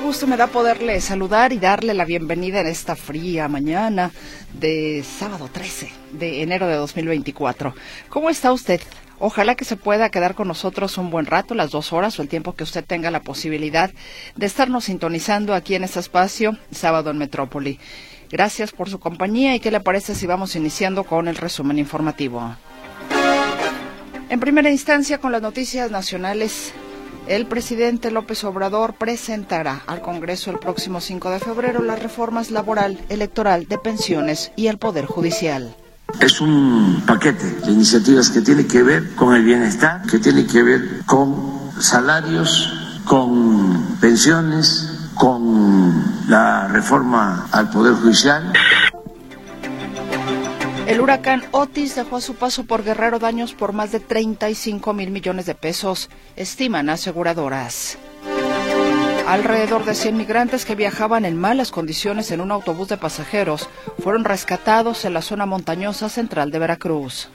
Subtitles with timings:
[0.00, 4.12] Gusto me da poderle saludar y darle la bienvenida en esta fría mañana
[4.52, 7.74] de sábado 13 de enero de 2024.
[8.08, 8.80] ¿Cómo está usted?
[9.18, 12.28] Ojalá que se pueda quedar con nosotros un buen rato, las dos horas o el
[12.28, 13.90] tiempo que usted tenga la posibilidad
[14.36, 17.80] de estarnos sintonizando aquí en este espacio, sábado en Metrópoli.
[18.30, 22.54] Gracias por su compañía y qué le parece si vamos iniciando con el resumen informativo.
[24.28, 26.72] En primera instancia, con las noticias nacionales
[27.28, 32.98] el presidente López Obrador presentará al Congreso el próximo 5 de febrero las reformas laboral,
[33.08, 35.76] electoral, de pensiones y el Poder Judicial.
[36.20, 40.62] Es un paquete de iniciativas que tiene que ver con el bienestar, que tiene que
[40.62, 42.72] ver con salarios,
[43.04, 48.52] con pensiones, con la reforma al Poder Judicial.
[50.88, 55.10] El huracán Otis dejó a su paso por Guerrero daños por más de 35 mil
[55.10, 57.98] millones de pesos, estiman aseguradoras.
[59.26, 63.68] Alrededor de 100 migrantes que viajaban en malas condiciones en un autobús de pasajeros
[64.02, 67.28] fueron rescatados en la zona montañosa central de Veracruz.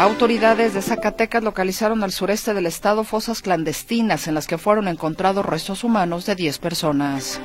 [0.00, 5.46] Autoridades de Zacatecas localizaron al sureste del estado fosas clandestinas en las que fueron encontrados
[5.46, 7.40] restos humanos de 10 personas.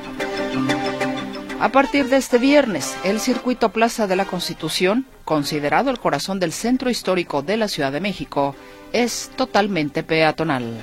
[1.59, 6.53] A partir de este viernes, el circuito Plaza de la Constitución, considerado el corazón del
[6.53, 8.55] centro histórico de la Ciudad de México,
[8.93, 10.79] es totalmente peatonal.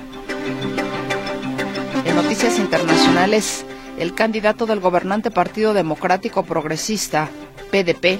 [2.05, 3.65] En noticias internacionales,
[3.97, 7.27] el candidato del gobernante Partido Democrático Progresista,
[7.71, 8.19] PDP,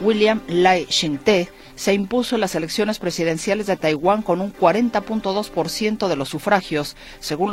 [0.00, 6.16] William Lai Ching-te, se impuso en las elecciones presidenciales de Taiwán con un 40.2% de
[6.16, 7.50] los sufragios, según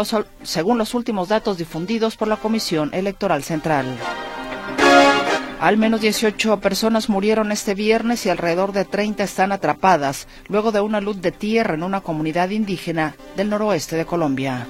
[0.78, 3.98] los últimos datos difundidos por la Comisión Electoral Central.
[5.64, 10.82] Al menos 18 personas murieron este viernes y alrededor de 30 están atrapadas luego de
[10.82, 14.68] una luz de tierra en una comunidad indígena del noroeste de Colombia.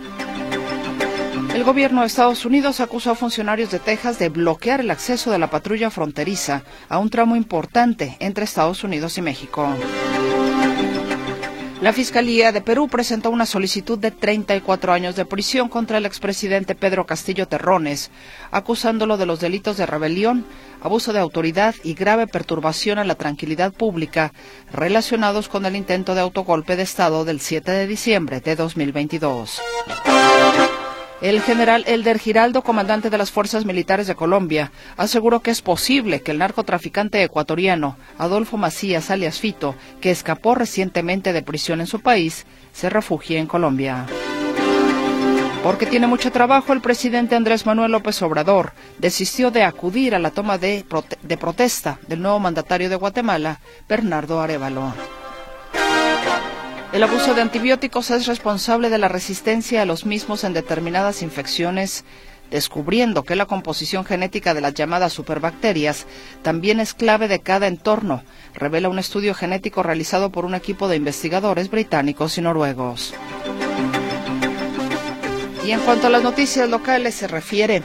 [1.52, 5.40] El gobierno de Estados Unidos acusó a funcionarios de Texas de bloquear el acceso de
[5.40, 9.68] la patrulla fronteriza a un tramo importante entre Estados Unidos y México.
[11.84, 16.76] La Fiscalía de Perú presentó una solicitud de 34 años de prisión contra el expresidente
[16.76, 18.10] Pedro Castillo Terrones,
[18.52, 20.46] acusándolo de los delitos de rebelión,
[20.82, 24.32] abuso de autoridad y grave perturbación a la tranquilidad pública
[24.72, 29.60] relacionados con el intento de autogolpe de Estado del 7 de diciembre de 2022.
[31.24, 36.22] El general Elder Giraldo, comandante de las Fuerzas Militares de Colombia, aseguró que es posible
[36.22, 42.02] que el narcotraficante ecuatoriano Adolfo Macías alias Fito, que escapó recientemente de prisión en su
[42.02, 44.06] país, se refugie en Colombia.
[45.64, 50.32] Porque tiene mucho trabajo, el presidente Andrés Manuel López Obrador desistió de acudir a la
[50.32, 50.84] toma de,
[51.22, 54.94] de protesta del nuevo mandatario de Guatemala, Bernardo Arevalo.
[56.94, 62.06] El abuso de antibióticos es responsable de la resistencia a los mismos en determinadas infecciones,
[62.52, 66.06] descubriendo que la composición genética de las llamadas superbacterias
[66.44, 70.98] también es clave de cada entorno, revela un estudio genético realizado por un equipo de
[70.98, 73.16] investigadores británicos y noruegos.
[75.66, 77.82] Y en cuanto a las noticias locales se refiere,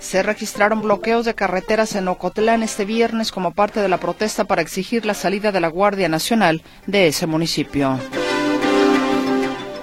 [0.00, 4.62] se registraron bloqueos de carreteras en Ocotlán este viernes como parte de la protesta para
[4.62, 8.00] exigir la salida de la Guardia Nacional de ese municipio.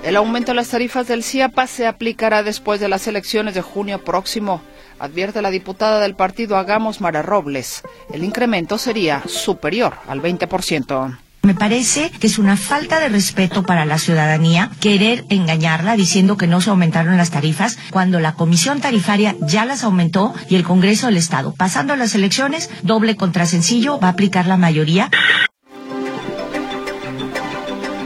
[0.09, 4.03] El aumento de las tarifas del CIAPA se aplicará después de las elecciones de junio
[4.03, 4.59] próximo,
[4.97, 7.83] advierte la diputada del partido Hagamos Mara Robles.
[8.11, 11.15] El incremento sería superior al 20%.
[11.43, 16.47] Me parece que es una falta de respeto para la ciudadanía querer engañarla diciendo que
[16.47, 21.05] no se aumentaron las tarifas cuando la comisión tarifaria ya las aumentó y el Congreso
[21.05, 25.11] del Estado, pasando las elecciones, doble contra sencillo, va a aplicar la mayoría.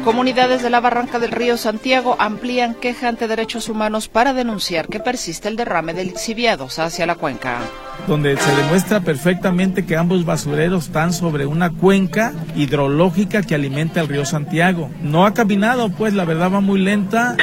[0.04, 5.00] Comunidades de la Barranca del Río Santiago amplían queja ante derechos humanos para denunciar que
[5.00, 7.60] persiste el derrame de lixiviados hacia la cuenca.
[8.06, 14.10] Donde se demuestra perfectamente que ambos basureros están sobre una cuenca hidrológica que alimenta el
[14.10, 14.90] río Santiago.
[15.02, 17.38] No ha caminado, pues la verdad va muy lenta.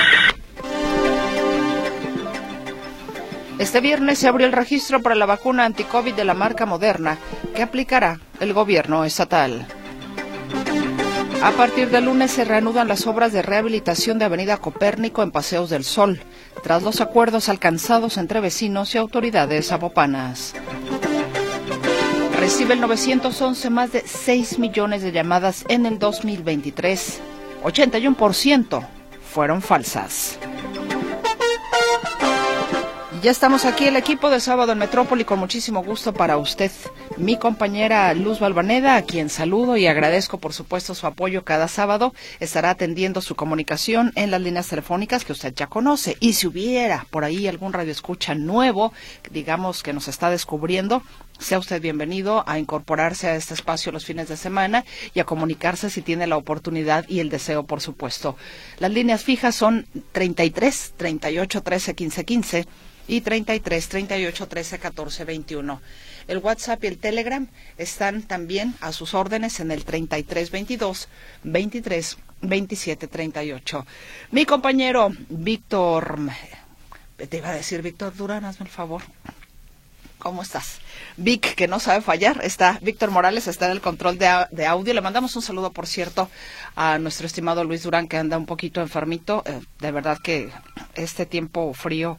[3.59, 7.17] Este viernes se abrió el registro para la vacuna anti-COVID de la marca Moderna
[7.55, 9.67] que aplicará el gobierno estatal.
[11.43, 15.71] A partir del lunes se reanudan las obras de rehabilitación de Avenida Copérnico en Paseos
[15.71, 16.21] del Sol,
[16.63, 20.53] tras los acuerdos alcanzados entre vecinos y autoridades zapopanas.
[22.39, 27.21] Recibe el 911 más de 6 millones de llamadas en el 2023.
[27.65, 28.87] 81%
[29.33, 30.39] fueron falsas.
[33.23, 36.71] Ya estamos aquí, el equipo de Sábado en Metrópoli, con muchísimo gusto para usted.
[37.19, 42.15] Mi compañera Luz Balvaneda, a quien saludo y agradezco, por supuesto, su apoyo cada sábado,
[42.39, 46.17] estará atendiendo su comunicación en las líneas telefónicas que usted ya conoce.
[46.19, 48.95] Y si hubiera por ahí algún radioescucha nuevo,
[49.31, 51.03] digamos que nos está descubriendo,
[51.39, 55.91] sea usted bienvenido a incorporarse a este espacio los fines de semana y a comunicarse
[55.91, 58.37] si tiene la oportunidad y el deseo, por supuesto.
[58.79, 62.67] Las líneas fijas son 33 38 13 15 15
[63.11, 65.83] y 33 38 13 14 21.
[66.29, 71.09] El WhatsApp y el Telegram están también a sus órdenes en el 33 22
[71.43, 73.87] 23 27 38.
[74.31, 76.19] Mi compañero Víctor,
[77.29, 79.03] te iba a decir Víctor Durán, hazme el favor.
[80.21, 80.81] ¿Cómo estás?
[81.17, 84.93] Vic, que no sabe fallar, está Víctor Morales, está en el control de, de, audio.
[84.93, 86.29] Le mandamos un saludo, por cierto,
[86.77, 89.43] a nuestro estimado Luis Durán, que anda un poquito enfermito.
[89.47, 90.51] Eh, de verdad que
[90.95, 92.19] este tiempo frío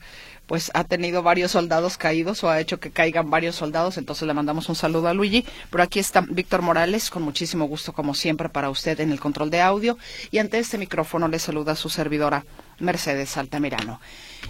[0.51, 4.33] pues ha tenido varios soldados caídos o ha hecho que caigan varios soldados, entonces le
[4.33, 5.45] mandamos un saludo a Luigi.
[5.69, 9.50] Pero aquí está Víctor Morales, con muchísimo gusto como siempre para usted en el control
[9.50, 9.98] de audio
[10.30, 12.44] y ante este micrófono le saluda su servidora
[12.80, 14.01] Mercedes Altamirano.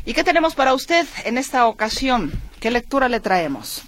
[0.04, 2.32] ¿Y qué tenemos para usted en esta ocasión?
[2.60, 3.84] ¿Qué lectura le traemos?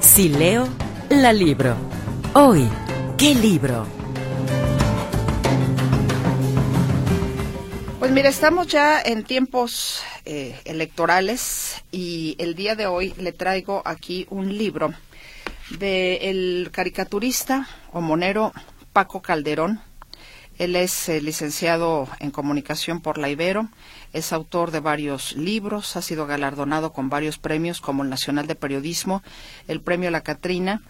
[0.00, 0.68] Si leo,
[1.08, 1.76] la libro.
[2.34, 2.68] Hoy,
[3.16, 3.99] ¿qué libro?
[8.10, 13.82] Pues mire, estamos ya en tiempos eh, electorales y el día de hoy le traigo
[13.84, 14.92] aquí un libro
[15.78, 18.52] del caricaturista o monero
[18.92, 19.80] Paco Calderón.
[20.58, 23.68] Él es eh, licenciado en comunicación por la Ibero,
[24.12, 28.56] es autor de varios libros, ha sido galardonado con varios premios como el Nacional de
[28.56, 29.22] Periodismo,
[29.68, 30.82] el Premio La Catrina,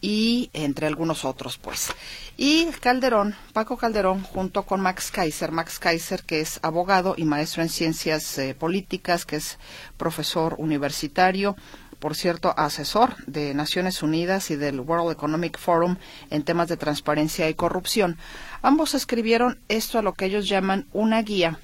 [0.00, 1.90] y entre algunos otros, pues.
[2.36, 7.62] Y Calderón, Paco Calderón, junto con Max Kaiser, Max Kaiser, que es abogado y maestro
[7.62, 9.58] en ciencias eh, políticas, que es
[9.96, 11.56] profesor universitario,
[11.98, 15.96] por cierto, asesor de Naciones Unidas y del World Economic Forum
[16.30, 18.16] en temas de transparencia y corrupción.
[18.62, 21.58] Ambos escribieron esto a lo que ellos llaman una guía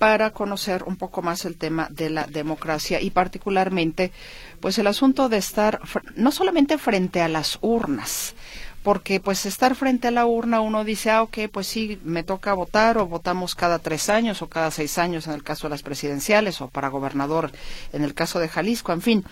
[0.00, 4.12] para conocer un poco más el tema de la democracia y particularmente
[4.58, 5.78] pues el asunto de estar
[6.16, 8.34] no solamente frente a las urnas,
[8.82, 12.54] porque pues estar frente a la urna uno dice, ah, ok, pues sí, me toca
[12.54, 15.82] votar o votamos cada tres años o cada seis años en el caso de las
[15.82, 17.52] presidenciales o para gobernador
[17.92, 19.24] en el caso de Jalisco, en fin,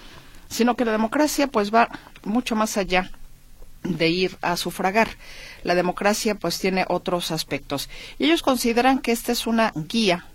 [0.51, 1.89] sino que la democracia pues va
[2.25, 3.11] mucho más allá
[3.85, 5.09] de ir a sufragar.
[5.63, 7.89] La democracia pues tiene otros aspectos.
[8.19, 10.27] Y ellos consideran que esta es una guía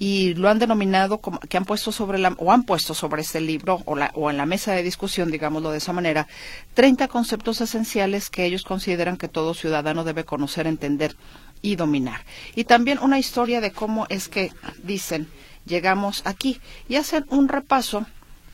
[0.00, 3.38] y lo han denominado como que han puesto sobre la o han puesto sobre este
[3.38, 6.26] libro o, la, o en la mesa de discusión, digámoslo de esa manera,
[6.72, 11.16] 30 conceptos esenciales que ellos consideran que todo ciudadano debe conocer, entender
[11.60, 12.24] y dominar.
[12.56, 14.52] Y también una historia de cómo es que
[14.82, 15.28] dicen
[15.66, 18.06] llegamos aquí y hacen un repaso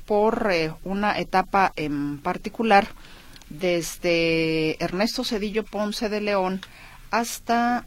[0.05, 2.89] por eh, una etapa en particular
[3.51, 6.61] desde Ernesto Cedillo Ponce de León
[7.13, 7.85] hasta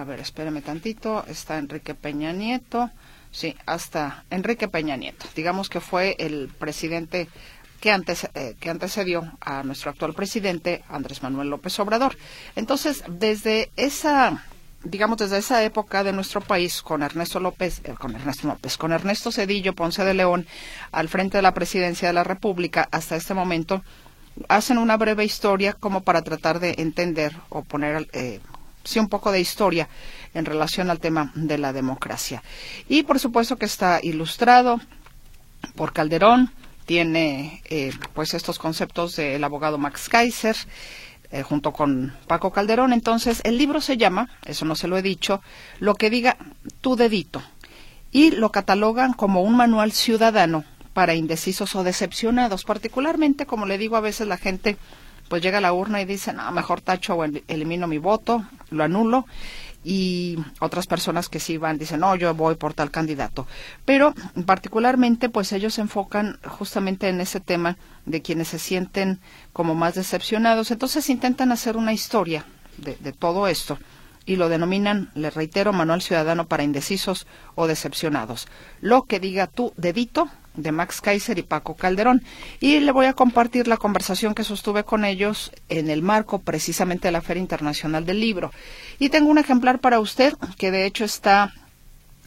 [0.00, 2.90] a ver, espéreme tantito, está Enrique Peña Nieto,
[3.30, 7.28] sí, hasta Enrique Peña Nieto, digamos que fue el presidente
[7.80, 12.16] que, antes, eh, que antecedió a nuestro actual presidente, Andrés Manuel López Obrador.
[12.56, 14.44] Entonces, desde esa,
[14.84, 18.92] digamos, desde esa época de nuestro país, con Ernesto López, eh, con Ernesto López, con
[18.92, 20.46] Ernesto Cedillo Ponce de León,
[20.92, 23.82] al frente de la presidencia de la República, hasta este momento,
[24.48, 28.40] hacen una breve historia como para tratar de entender o poner eh,
[28.84, 29.88] sí un poco de historia
[30.34, 32.42] en relación al tema de la democracia.
[32.88, 34.80] Y por supuesto que está ilustrado
[35.74, 36.52] por Calderón,
[36.86, 40.56] tiene eh, pues estos conceptos del abogado Max Kaiser,
[41.30, 42.92] eh, junto con Paco Calderón.
[42.92, 45.40] Entonces, el libro se llama, eso no se lo he dicho,
[45.78, 46.36] Lo que diga
[46.80, 47.42] tu dedito.
[48.10, 52.64] Y lo catalogan como un manual ciudadano para indecisos o decepcionados.
[52.64, 54.76] Particularmente, como le digo, a veces la gente
[55.30, 58.82] pues llega a la urna y dice, no, mejor tacho o elimino mi voto, lo
[58.82, 59.26] anulo.
[59.84, 63.46] Y otras personas que sí van, dicen, no, yo voy por tal candidato.
[63.84, 64.12] Pero
[64.44, 69.20] particularmente, pues ellos se enfocan justamente en ese tema de quienes se sienten
[69.52, 70.72] como más decepcionados.
[70.72, 72.44] Entonces intentan hacer una historia
[72.78, 73.78] de, de todo esto
[74.26, 78.48] y lo denominan, le reitero, Manual Ciudadano para Indecisos o Decepcionados.
[78.80, 82.22] Lo que diga tu dedito de Max Kaiser y Paco Calderón.
[82.60, 87.08] Y le voy a compartir la conversación que sostuve con ellos en el marco precisamente
[87.08, 88.52] de la Feria Internacional del Libro.
[88.98, 91.52] Y tengo un ejemplar para usted que de hecho está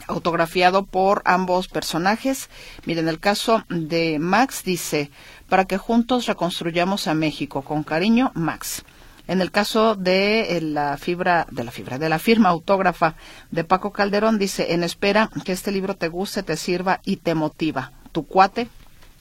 [0.06, 2.50] autografiado por ambos personajes.
[2.84, 5.10] Miren, el caso de Max dice,
[5.48, 7.62] para que juntos reconstruyamos a México.
[7.62, 8.84] Con cariño, Max.
[9.26, 13.14] En el caso de eh, la fibra, de la fibra, de la firma autógrafa
[13.50, 17.34] de Paco Calderón, dice, en espera que este libro te guste, te sirva y te
[17.34, 17.92] motiva.
[18.14, 18.68] Tu cuate,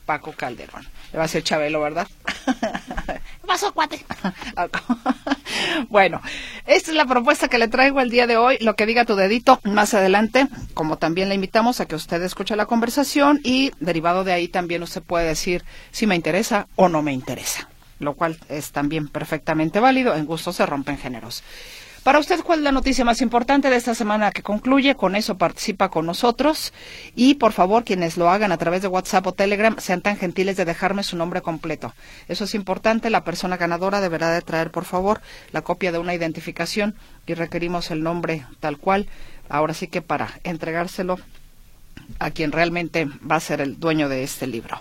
[0.05, 0.85] Paco Calderón.
[1.11, 2.07] Le va a ser Chabelo, ¿verdad?
[2.45, 4.05] ¿Qué pasó, cuate?
[5.89, 6.21] bueno,
[6.67, 8.59] esta es la propuesta que le traigo el día de hoy.
[8.61, 12.55] Lo que diga tu dedito más adelante, como también le invitamos a que usted escuche
[12.55, 17.01] la conversación y derivado de ahí también usted puede decir si me interesa o no
[17.01, 17.67] me interesa
[17.99, 20.13] lo cual es también perfectamente válido.
[20.13, 21.41] En gusto se rompen géneros.
[22.03, 24.95] Para usted, ¿cuál es la noticia más importante de esta semana que concluye?
[24.95, 26.73] Con eso participa con nosotros.
[27.15, 30.57] Y por favor, quienes lo hagan a través de WhatsApp o Telegram, sean tan gentiles
[30.57, 31.93] de dejarme su nombre completo.
[32.27, 33.09] Eso es importante.
[33.09, 35.21] La persona ganadora deberá de traer, por favor,
[35.53, 36.93] la copia de una identificación
[37.25, 39.07] y requerimos el nombre tal cual.
[39.47, 41.19] Ahora sí que para entregárselo
[42.19, 44.77] a quien realmente va a ser el dueño de este libro.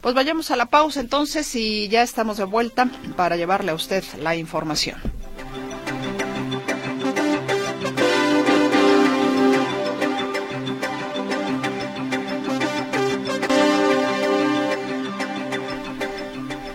[0.00, 4.02] Pues vayamos a la pausa entonces y ya estamos de vuelta para llevarle a usted
[4.18, 5.23] la información.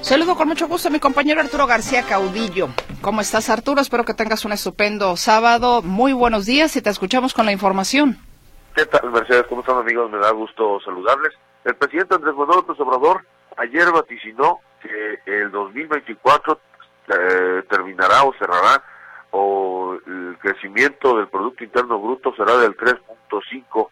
[0.09, 2.69] Saludo con mucho gusto a mi compañero Arturo García Caudillo.
[2.99, 3.79] ¿Cómo estás, Arturo?
[3.79, 5.83] Espero que tengas un estupendo sábado.
[5.83, 8.17] Muy buenos días y te escuchamos con la información.
[8.75, 9.45] ¿Qué tal, Mercedes?
[9.47, 10.09] ¿Cómo están, amigos?
[10.09, 11.33] Me da gusto saludarles.
[11.63, 13.23] El presidente Andrés Manuel López Obrador
[13.57, 16.59] ayer vaticinó que el 2024
[17.09, 18.83] eh, terminará o cerrará
[19.29, 23.89] o el crecimiento del Producto Interno Bruto será del 3.5,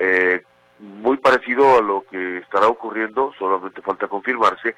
[0.00, 0.42] eh,
[0.80, 4.74] muy parecido a lo que estará ocurriendo, solamente falta confirmarse,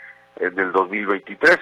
[0.46, 1.58] en el 2023.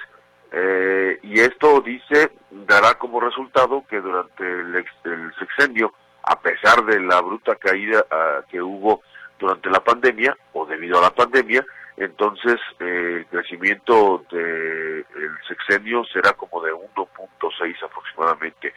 [0.51, 6.99] Eh, y esto dice, dará como resultado que durante el, el sexenio, a pesar de
[7.01, 9.01] la bruta caída ah, que hubo
[9.39, 11.65] durante la pandemia o debido a la pandemia,
[11.97, 15.05] entonces eh, el crecimiento del
[15.47, 18.73] sexenio será como de 1.6 aproximadamente.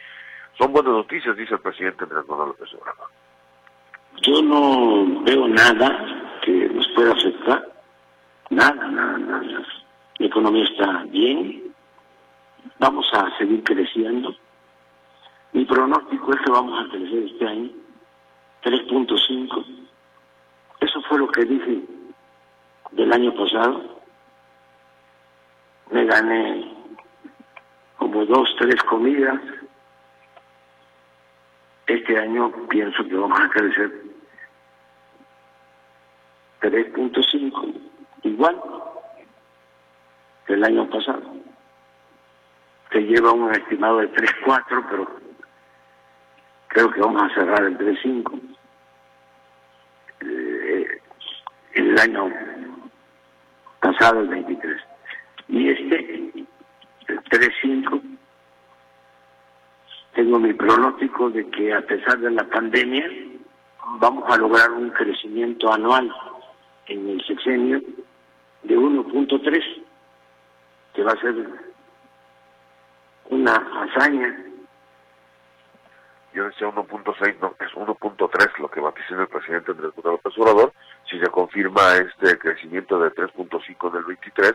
[0.57, 3.07] Son buenas noticias, dice el presidente Andrés Manuel López Obrador.
[4.21, 7.63] Yo no veo nada que nos pueda afectar,
[8.49, 9.66] nada, nada, nada.
[10.17, 11.73] La economía está bien,
[12.79, 14.35] vamos a seguir creciendo.
[15.53, 17.69] Mi pronóstico es que vamos a crecer este año
[18.63, 19.87] 3.5
[20.79, 21.81] eso fue lo que dije
[22.91, 23.99] del año pasado.
[25.91, 26.73] Me gané
[27.97, 29.39] como dos, tres comidas.
[31.87, 34.03] Este año pienso que vamos a crecer
[36.61, 37.73] 3.5,
[38.23, 38.61] igual
[40.47, 41.21] que el año pasado,
[42.89, 45.07] que lleva un estimado de 3.4, pero
[46.69, 48.47] creo que vamos a cerrar el 3.5
[51.77, 52.31] el año
[53.79, 54.81] pasado, el 23.
[55.49, 56.31] Y este,
[57.07, 58.01] el 3.5,
[60.15, 63.07] tengo mi pronóstico de que a pesar de la pandemia,
[63.99, 66.11] vamos a lograr un crecimiento anual
[66.87, 67.81] en el sexenio
[68.63, 69.76] de 1.3,
[70.97, 71.35] que va a ser
[73.29, 74.35] una hazaña
[76.33, 80.73] yo decía 1.6, no, es 1.3 lo que vaticina el presidente Andrés Manuel López Obrador,
[81.09, 84.53] si se confirma este crecimiento de 3.5 en el 23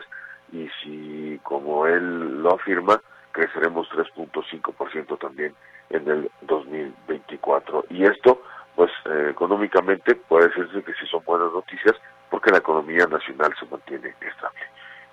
[0.53, 5.53] y si, como él lo afirma, creceremos 3.5% también
[5.89, 7.85] en el 2024.
[7.89, 8.41] Y esto,
[8.75, 11.95] pues eh, económicamente puede decirse que sí son buenas noticias
[12.29, 14.61] porque la economía nacional se mantiene estable.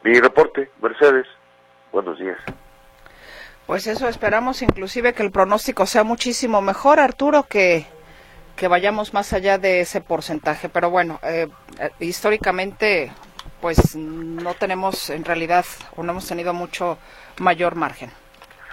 [0.03, 1.27] Mi reporte, Mercedes,
[1.93, 2.39] buenos días.
[3.67, 7.87] Pues eso esperamos, inclusive que el pronóstico sea muchísimo mejor, Arturo, que,
[8.57, 10.69] que vayamos más allá de ese porcentaje.
[10.69, 13.13] Pero bueno, eh, eh, históricamente,
[13.61, 15.65] pues no tenemos en realidad,
[15.97, 16.99] o no hemos tenido mucho
[17.39, 18.11] mayor margen.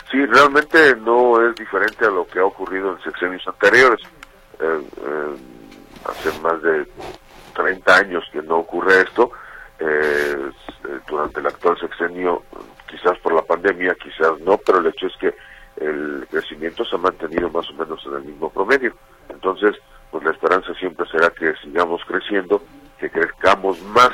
[0.09, 3.99] Sí, realmente no es diferente a lo que ha ocurrido en sexenios anteriores.
[4.59, 4.81] Eh,
[6.05, 6.87] hace más de
[7.53, 9.31] 30 años que no ocurre esto.
[11.07, 12.43] Durante el actual sexenio
[12.89, 15.33] quizás por la pandemia, quizás no, pero el hecho es que
[15.77, 18.93] el crecimiento se ha mantenido más o menos en el mismo promedio.
[19.29, 19.75] Entonces,
[20.11, 22.61] pues la esperanza siempre será que sigamos creciendo,
[22.97, 24.11] que crezcamos más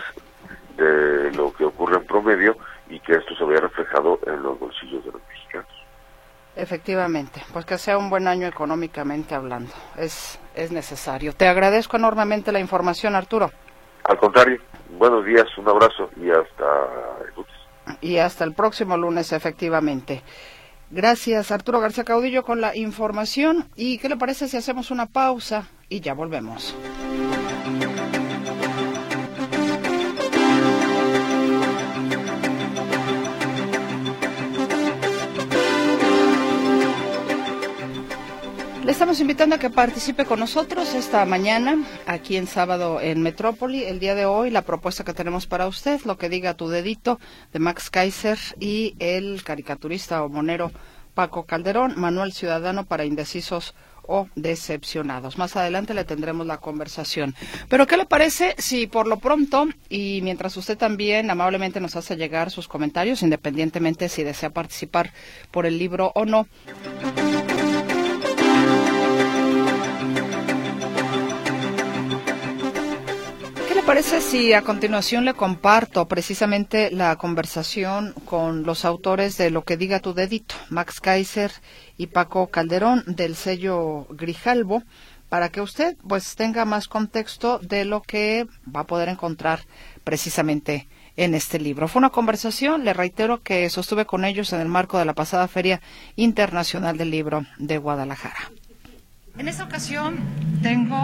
[0.77, 2.57] de lo que ocurre en promedio
[2.89, 5.69] y que esto se vea reflejado en los bolsillos de los mexicanos.
[6.55, 11.33] Efectivamente, pues que sea un buen año económicamente hablando, es, es necesario.
[11.33, 13.51] Te agradezco enormemente la información, Arturo.
[14.03, 14.59] Al contrario,
[14.97, 16.65] buenos días, un abrazo y hasta
[17.25, 17.99] el lunes.
[18.01, 20.23] Y hasta el próximo lunes, efectivamente.
[20.91, 23.69] Gracias, Arturo García Caudillo, con la información.
[23.75, 26.75] ¿Y qué le parece si hacemos una pausa y ya volvemos?
[38.93, 43.83] Estamos invitando a que participe con nosotros esta mañana, aquí en sábado en Metrópoli.
[43.83, 47.19] El día de hoy, la propuesta que tenemos para usted, lo que diga tu dedito,
[47.51, 50.71] de Max Kaiser y el caricaturista o monero
[51.15, 53.73] Paco Calderón, Manuel Ciudadano para Indecisos
[54.03, 55.39] o decepcionados.
[55.39, 57.33] Más adelante le tendremos la conversación.
[57.69, 62.15] Pero ¿qué le parece si por lo pronto y mientras usted también amablemente nos hace
[62.15, 65.11] llegar sus comentarios, independientemente si desea participar
[65.49, 66.47] por el libro o no?
[73.93, 79.77] Parece si a continuación le comparto precisamente la conversación con los autores de Lo que
[79.77, 81.51] diga tu dedito, Max Kaiser
[81.95, 84.81] y Paco Calderón del sello Grijalbo,
[85.29, 89.59] para que usted pues tenga más contexto de lo que va a poder encontrar
[90.03, 91.87] precisamente en este libro.
[91.87, 95.47] Fue una conversación, le reitero que sostuve con ellos en el marco de la pasada
[95.47, 95.81] Feria
[96.15, 98.51] Internacional del Libro de Guadalajara.
[99.37, 100.17] En esta ocasión
[100.63, 100.97] tengo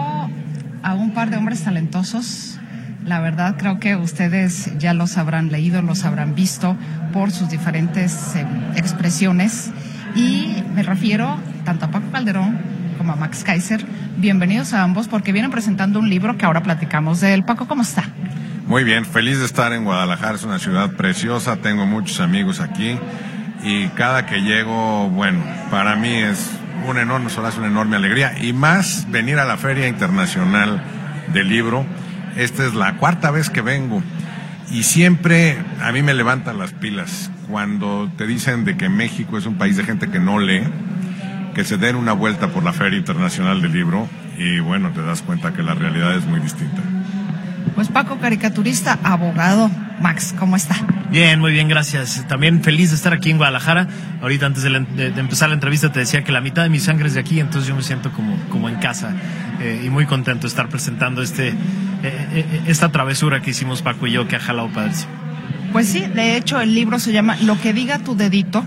[0.82, 2.58] a un par de hombres talentosos
[3.04, 6.76] la verdad creo que ustedes ya los habrán leído, los habrán visto
[7.12, 9.70] por sus diferentes eh, expresiones
[10.14, 12.58] y me refiero tanto a Paco Calderón
[12.98, 13.84] como a Max Kaiser.
[14.18, 17.44] Bienvenidos a ambos porque vienen presentando un libro que ahora platicamos de él.
[17.44, 18.04] Paco, ¿cómo está?
[18.66, 22.98] Muy bien, feliz de estar en Guadalajara, es una ciudad preciosa, tengo muchos amigos aquí
[23.62, 26.50] y cada que llego, bueno, para mí es
[26.86, 30.82] un enorme, es una enorme alegría y más venir a la Feria Internacional
[31.32, 31.84] del Libro
[32.36, 34.02] esta es la cuarta vez que vengo
[34.70, 39.46] y siempre a mí me levantan las pilas cuando te dicen de que México es
[39.46, 40.62] un país de gente que no lee,
[41.54, 44.08] que se den una vuelta por la Feria Internacional del Libro
[44.38, 46.80] y bueno, te das cuenta que la realidad es muy distinta.
[47.74, 49.70] Pues Paco, caricaturista, abogado.
[50.00, 50.76] Max, ¿cómo está?
[51.10, 52.26] Bien, muy bien, gracias.
[52.26, 53.86] También feliz de estar aquí en Guadalajara.
[54.22, 54.68] Ahorita antes de,
[55.18, 57.68] empezar la entrevista te decía que la mitad de mi sangre es de aquí, entonces
[57.68, 59.14] yo me siento como, como en casa
[59.60, 61.54] eh, y muy contento de estar presentando este,
[62.66, 65.12] esta travesura que hicimos Paco y yo que ha jalado padrísimo.
[65.72, 68.64] Pues sí, de hecho el libro se llama Lo que diga tu dedito,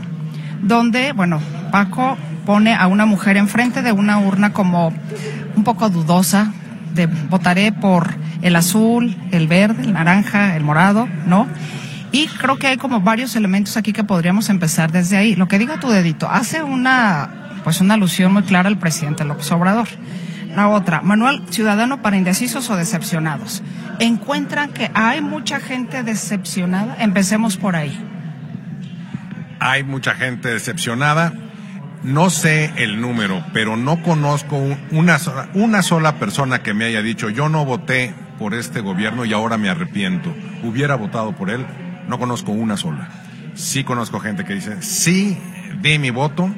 [0.61, 1.41] donde, bueno,
[1.71, 4.93] Paco pone a una mujer enfrente de una urna como
[5.55, 6.53] un poco dudosa,
[6.93, 11.47] de votaré por el azul, el verde, el naranja, el morado, ¿no?
[12.11, 15.35] Y creo que hay como varios elementos aquí que podríamos empezar desde ahí.
[15.35, 19.51] Lo que diga tu dedito, hace una, pues una alusión muy clara al presidente López
[19.51, 19.87] Obrador.
[20.55, 23.63] La otra, Manuel, ciudadano para indecisos o decepcionados.
[23.99, 26.95] ¿Encuentran que hay mucha gente decepcionada?
[26.99, 27.99] Empecemos por ahí.
[29.59, 31.33] Hay mucha gente decepcionada.
[32.03, 34.61] No sé el número, pero no conozco
[34.91, 39.25] una sola, una sola persona que me haya dicho yo no voté por este gobierno
[39.25, 40.35] y ahora me arrepiento.
[40.63, 41.65] Hubiera votado por él.
[42.07, 43.09] No conozco una sola.
[43.55, 45.37] Sí conozco gente que dice, sí,
[45.81, 46.53] di mi voto,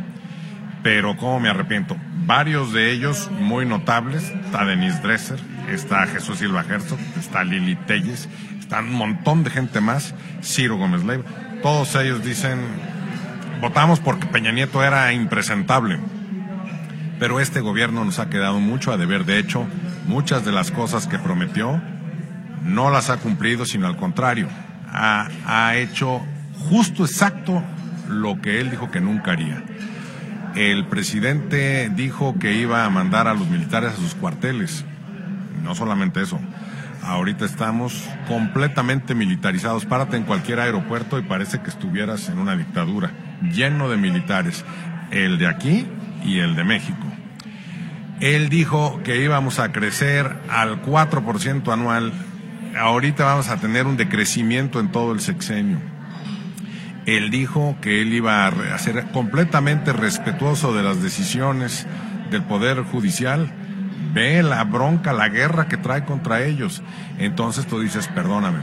[0.82, 1.96] pero ¿cómo me arrepiento?
[2.26, 4.24] Varios de ellos muy notables.
[4.46, 8.28] Está Denise Dresser, está Jesús Silva Herzog, está Lili Telles,
[8.60, 11.24] está un montón de gente más, Ciro Gómez Leiva.
[11.62, 12.60] Todos ellos dicen,
[13.62, 16.00] votamos porque Peña Nieto era impresentable.
[17.20, 19.26] Pero este gobierno nos ha quedado mucho a deber.
[19.26, 19.68] De hecho,
[20.08, 21.80] muchas de las cosas que prometió
[22.64, 24.50] no las ha cumplido, sino al contrario,
[24.92, 26.26] ha, ha hecho
[26.70, 27.64] justo exacto
[28.10, 29.64] lo que él dijo que nunca haría.
[30.56, 34.86] El presidente dijo que iba a mandar a los militares a sus cuarteles.
[35.62, 36.40] No solamente eso.
[37.04, 39.86] Ahorita estamos completamente militarizados.
[39.86, 43.12] Párate en cualquier aeropuerto y parece que estuvieras en una dictadura,
[43.52, 44.64] lleno de militares.
[45.12, 45.88] El de aquí
[46.24, 47.06] y el de México.
[48.22, 52.14] Él dijo que íbamos a crecer al 4% anual.
[52.80, 55.80] Ahorita vamos a tener un decrecimiento en todo el sexenio.
[57.06, 61.86] Él dijo que él iba a ser completamente respetuoso de las decisiones
[62.32, 63.52] del Poder Judicial.
[64.14, 66.82] Ve la bronca, la guerra que trae contra ellos.
[67.20, 68.60] Entonces tú dices, perdóname.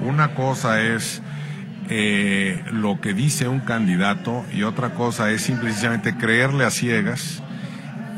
[0.00, 1.22] Una cosa es
[1.88, 7.42] eh, lo que dice un candidato y otra cosa es simplemente creerle a ciegas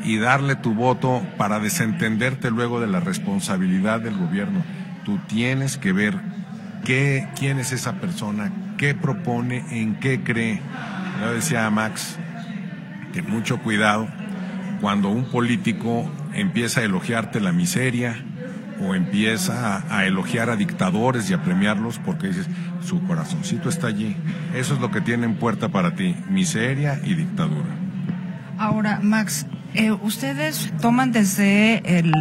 [0.04, 4.64] y darle tu voto para desentenderte luego de la responsabilidad del gobierno.
[5.04, 6.18] Tú tienes que ver
[6.84, 10.60] qué, quién es esa persona, qué propone, en qué cree.
[11.20, 12.16] Yo decía a Max
[13.12, 14.08] que mucho cuidado
[14.80, 18.16] cuando un político empieza a elogiarte la miseria
[18.80, 22.46] o empieza a, elogiar a dictadores y a premiarlos porque dices,
[22.80, 24.16] su corazoncito está allí.
[24.54, 27.68] Eso es lo que tiene en puerta para ti, miseria y dictadura.
[28.56, 32.12] Ahora, Max, eh, ustedes toman desde el,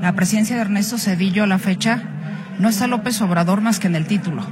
[0.00, 2.02] la presidencia de Ernesto Cedillo a la fecha,
[2.58, 4.46] no está López Obrador más que en el título.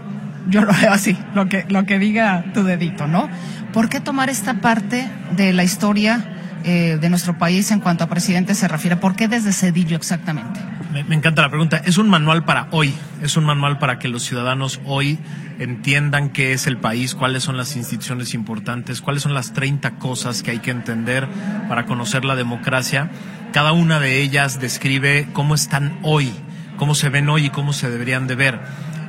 [0.49, 3.29] Yo lo veo así, lo que, lo que diga tu dedito, ¿no?
[3.73, 6.33] ¿Por qué tomar esta parte de la historia
[6.64, 8.97] eh, de nuestro país en cuanto a presidente se refiere?
[8.97, 10.61] ¿Por qué desde Cedillo exactamente?
[10.92, 11.79] Me, me, encanta la pregunta.
[11.85, 15.19] Es un manual para hoy, es un manual para que los ciudadanos hoy
[15.59, 20.42] entiendan qué es el país, cuáles son las instituciones importantes, cuáles son las 30 cosas
[20.42, 21.29] que hay que entender
[21.69, 23.11] para conocer la democracia.
[23.53, 26.33] Cada una de ellas describe cómo están hoy,
[26.77, 28.61] cómo se ven hoy y cómo se deberían de ver.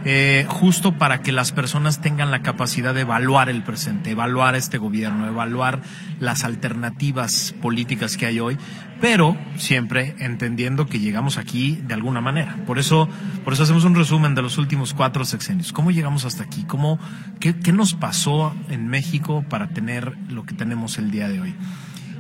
[0.10, 4.78] Eh, justo para que las personas tengan la capacidad de evaluar el presente, evaluar este
[4.78, 5.82] gobierno, evaluar
[6.22, 8.58] las alternativas políticas que hay hoy,
[9.02, 12.56] pero siempre entendiendo que llegamos aquí de alguna manera.
[12.66, 13.10] Por eso,
[13.44, 15.74] por eso hacemos un resumen de los últimos cuatro sexenios.
[15.74, 16.64] ¿Cómo llegamos hasta aquí?
[16.64, 17.00] ¿Cómo,
[17.42, 21.56] qué, qué nos pasó en México para tener lo que tenemos el día de hoy?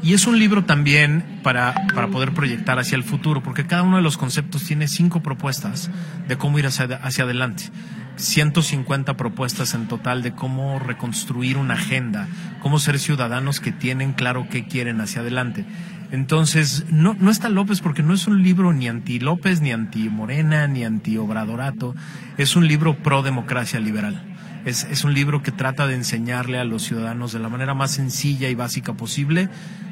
[0.01, 3.97] Y es un libro también para, para poder proyectar hacia el futuro, porque cada uno
[3.97, 5.89] de los conceptos tiene cinco propuestas
[6.27, 7.71] de cómo ir hacia, hacia adelante.
[8.17, 12.27] 150 propuestas en total de cómo reconstruir una agenda,
[12.61, 15.65] cómo ser ciudadanos que tienen claro qué quieren hacia adelante.
[16.11, 20.09] Entonces, no, no está López porque no es un libro ni anti López, ni anti
[20.09, 21.95] Morena, ni anti Obradorato,
[22.37, 24.36] es un libro pro democracia liberal.
[24.67, 27.91] Es, es, un libro que trata de enseñarle a los ciudadanos de la manera más
[27.91, 29.49] sencilla y básica posible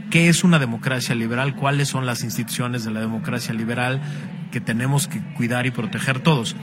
[0.09, 4.01] qué es una democracia liberal, cuáles son las instituciones de la democracia liberal
[4.51, 6.55] que tenemos que cuidar y proteger todos.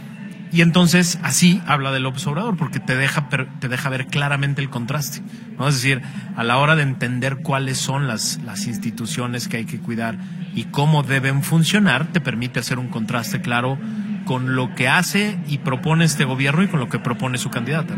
[0.52, 4.68] Y entonces así habla de López Obrador, porque te deja, te deja ver claramente el
[4.68, 5.22] contraste.
[5.58, 5.66] ¿no?
[5.66, 6.02] Es decir,
[6.36, 10.18] a la hora de entender cuáles son las, las instituciones que hay que cuidar
[10.54, 13.78] y cómo deben funcionar, te permite hacer un contraste claro
[14.24, 17.94] con lo que hace y propone este gobierno y con lo que propone su candidata.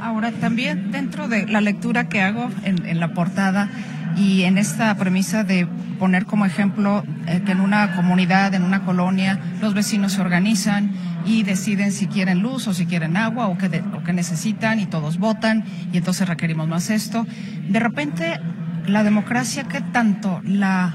[0.00, 3.70] Ahora, también dentro de la lectura que hago en, en la portada
[4.16, 5.66] y en esta premisa de
[5.98, 10.92] poner como ejemplo eh, que en una comunidad, en una colonia, los vecinos se organizan
[11.24, 14.78] y deciden si quieren luz o si quieren agua o qué, de, o qué necesitan
[14.80, 17.26] y todos votan y entonces requerimos más esto.
[17.68, 18.40] De repente,
[18.86, 20.94] la democracia, ¿qué tanto la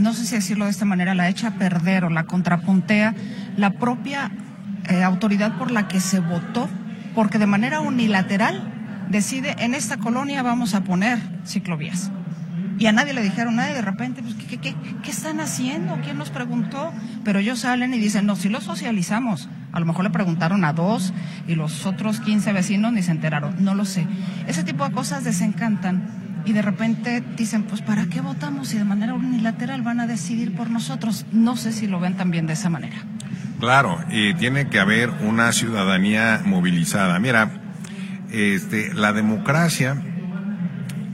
[0.00, 3.14] no sé si decirlo de esta manera, la echa a perder o la contrapuntea
[3.56, 4.30] la propia
[4.88, 6.68] eh, autoridad por la que se votó,
[7.14, 8.62] porque de manera unilateral
[9.08, 12.10] decide en esta colonia vamos a poner ciclovías.
[12.78, 15.98] Y a nadie le dijeron nada de repente, pues, ¿qué, qué, qué están haciendo?
[16.02, 16.92] ¿Quién nos preguntó?
[17.24, 19.50] Pero ellos salen y dicen, no, si lo socializamos.
[19.72, 21.12] A lo mejor le preguntaron a dos
[21.46, 23.62] y los otros 15 vecinos ni se enteraron.
[23.62, 24.06] No lo sé.
[24.46, 26.08] Ese tipo de cosas desencantan
[26.50, 30.52] y de repente dicen, pues ¿para qué votamos si de manera unilateral van a decidir
[30.56, 31.24] por nosotros?
[31.30, 32.96] No sé si lo ven también de esa manera.
[33.60, 37.20] Claro, y tiene que haber una ciudadanía movilizada.
[37.20, 37.52] Mira,
[38.32, 40.02] este, la democracia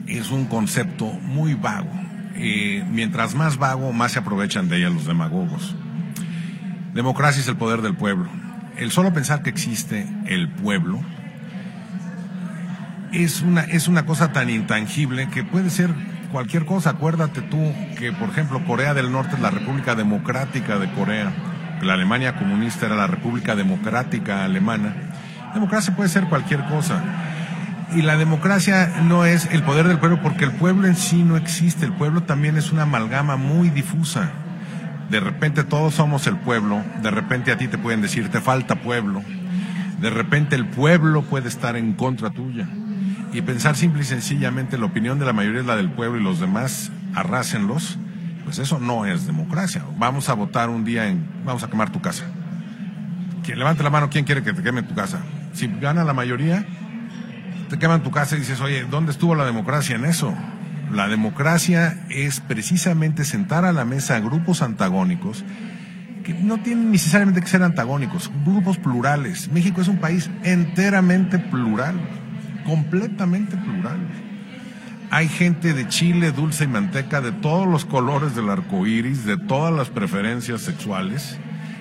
[0.07, 1.93] es un concepto muy vago.
[2.37, 5.77] Eh, mientras más vago, más se aprovechan de ella los demagogos.
[6.95, 8.31] Democracia es el poder del pueblo.
[8.79, 11.03] El solo pensar que existe el pueblo
[13.25, 15.91] es una, es una cosa tan intangible que puede ser
[16.33, 16.91] cualquier cosa.
[16.91, 21.33] Acuérdate tú que, por ejemplo, Corea del Norte es la República Democrática de Corea,
[21.83, 24.95] la Alemania comunista era la República Democrática Alemana.
[25.55, 27.03] Democracia puede ser cualquier cosa.
[27.95, 31.37] Y la democracia no es el poder del pueblo porque el pueblo en sí no
[31.37, 31.87] existe.
[31.87, 34.31] El pueblo también es una amalgama muy difusa.
[35.11, 38.75] De repente todos somos el pueblo, de repente a ti te pueden decir te falta
[38.75, 39.23] pueblo,
[40.01, 42.67] de repente el pueblo puede estar en contra tuya
[43.33, 46.23] y pensar simple y sencillamente la opinión de la mayoría es la del pueblo y
[46.23, 47.99] los demás arrásenlos,
[48.45, 49.85] pues eso no es democracia.
[49.99, 52.25] Vamos a votar un día en, vamos a quemar tu casa.
[53.43, 55.21] Quien levante la mano, ¿quién quiere que te queme tu casa?
[55.53, 56.65] Si gana la mayoría,
[57.69, 60.35] te queman tu casa y dices, oye, ¿dónde estuvo la democracia en eso?
[60.93, 65.45] La democracia es precisamente sentar a la mesa grupos antagónicos
[66.27, 69.49] que no tienen necesariamente que ser antagónicos, grupos plurales.
[69.53, 72.01] México es un país enteramente plural,
[72.67, 73.99] completamente plural.
[75.11, 79.37] Hay gente de chile, dulce y manteca, de todos los colores del arco iris, de
[79.37, 81.39] todas las preferencias sexuales.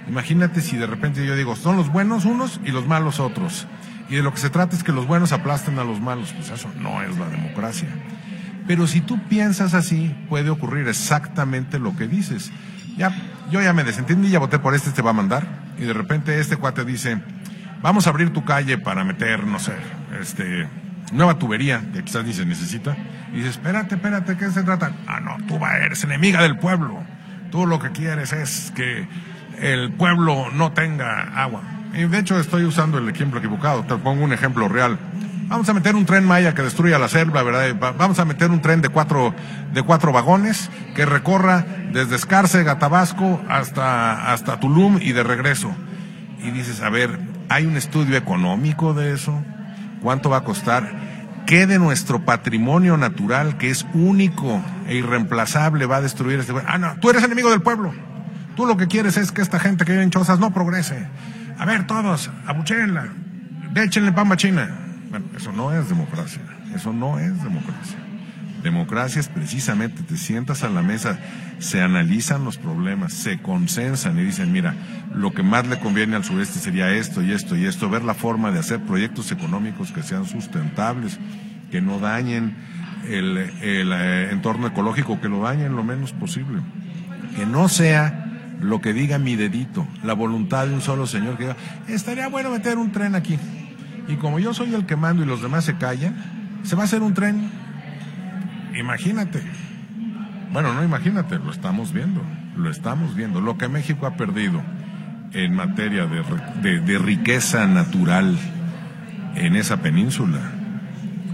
[0.07, 3.67] Imagínate si de repente yo digo, son los buenos unos y los malos otros.
[4.09, 6.31] Y de lo que se trata es que los buenos aplasten a los malos.
[6.33, 7.89] Pues eso no es la democracia.
[8.67, 12.51] Pero si tú piensas así, puede ocurrir exactamente lo que dices.
[12.97, 13.11] Ya,
[13.51, 15.47] yo ya me desentendí, ya voté por este, te va a mandar.
[15.79, 17.19] Y de repente este cuate dice,
[17.85, 19.73] vamos a abrir tu calle para meter, no sé,
[20.19, 20.67] este,
[21.11, 22.97] nueva tubería, que quizás ni se necesita.
[23.31, 24.91] Y dices, espérate, espérate, ¿qué se trata?
[25.05, 27.03] Ah, no, tú eres enemiga del pueblo.
[27.51, 29.07] Tú lo que quieres es que
[29.61, 31.61] el pueblo no tenga agua.
[31.93, 33.83] Y de hecho estoy usando el ejemplo equivocado.
[33.83, 34.97] Te pongo un ejemplo real.
[35.47, 37.93] Vamos a meter un tren Maya que destruya la selva, ¿verdad?
[37.99, 39.35] Vamos a meter un tren de cuatro,
[39.73, 45.71] de cuatro vagones que recorra desde Escárcega, Tabasco, hasta, hasta Tulum y de regreso.
[46.43, 49.43] Y dices, a ver, ¿hay un estudio económico de eso?
[50.01, 50.91] ¿Cuánto va a costar?
[51.45, 56.53] ¿Qué de nuestro patrimonio natural, que es único e irreemplazable, va a destruir este...
[56.65, 57.93] Ah, no, tú eres enemigo del pueblo.
[58.55, 61.08] Tú lo que quieres es que esta gente que vive en chozas no progrese.
[61.58, 63.08] A ver, todos, abuchéenla,
[63.73, 64.69] déchenle pamba china.
[65.10, 66.41] Bueno, eso no es democracia.
[66.73, 67.97] Eso no es democracia.
[68.65, 71.19] Democracia es precisamente, te sientas a la mesa,
[71.60, 74.73] se analizan los problemas, se consensan y dicen, mira,
[75.13, 78.15] lo que más le conviene al sureste sería esto y esto y esto, ver la
[78.15, 81.19] forma de hacer proyectos económicos que sean sustentables,
[81.69, 82.56] que no dañen
[83.08, 86.60] el, el eh, entorno ecológico, que lo dañen lo menos posible.
[87.36, 91.43] Que no sea lo que diga mi dedito, la voluntad de un solo señor que
[91.43, 93.38] diga, estaría bueno meter un tren aquí.
[94.08, 96.15] Y como yo soy el que mando y los demás se callan,
[96.63, 97.64] se va a hacer un tren.
[98.77, 99.41] Imagínate.
[100.51, 102.21] Bueno, no imagínate, lo estamos viendo,
[102.55, 103.41] lo estamos viendo.
[103.41, 104.61] Lo que México ha perdido
[105.33, 108.38] en materia de, riqueza natural
[109.35, 110.39] en esa península,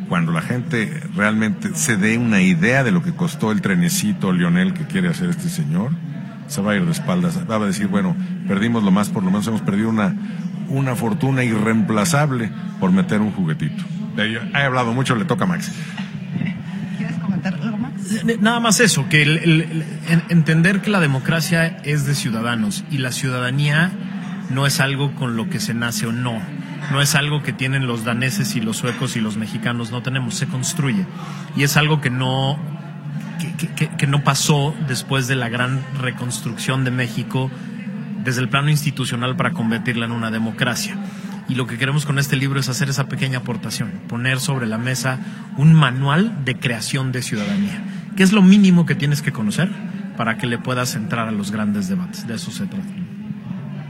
[0.10, 4.74] cuando la gente realmente se dé una idea de lo que costó el trenecito Lionel
[4.74, 5.92] que quiere hacer este señor,
[6.48, 7.40] se va a ir de espaldas.
[7.50, 8.16] Va a decir, bueno,
[8.48, 10.16] perdimos lo más, por lo menos hemos perdido una,
[10.68, 13.84] una fortuna irreemplazable por meter un juguetito.
[14.18, 15.72] He hablado mucho, le toca a Max.
[16.98, 17.92] ¿Quieres comentar algo más?
[18.40, 19.86] Nada más eso, que el,
[20.30, 23.92] entender que la democracia es de ciudadanos y la ciudadanía
[24.50, 26.42] no es algo con lo que se nace o no.
[26.92, 30.36] No es algo que tienen los daneses y los suecos y los mexicanos, no tenemos,
[30.36, 31.06] se construye.
[31.56, 32.60] Y es algo que no
[33.98, 37.50] que, no pasó después de la gran reconstrucción de México
[38.24, 40.96] desde el plano institucional para convertirla en una democracia.
[41.50, 44.78] Y lo que queremos con este libro es hacer esa pequeña aportación, poner sobre la
[44.78, 45.20] mesa
[45.58, 47.82] un manual de creación de ciudadanía,
[48.22, 49.72] que es lo mínimo que tienes que conocer
[50.16, 52.28] para que le puedas entrar a los grandes debates.
[52.28, 52.86] De eso se trata.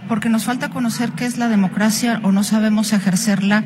[0.08, 3.65] Porque nos falta conocer qué es la democracia o no sabemos ejercerla.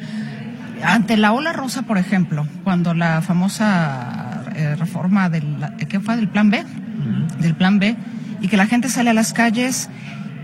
[0.84, 5.45] Ante la ola rosa, por ejemplo, cuando la famosa eh, reforma del,
[5.88, 6.15] ¿qué fue?
[6.15, 6.65] Del plan B,
[7.41, 7.95] del plan B,
[8.41, 9.91] y que la gente sale a las calles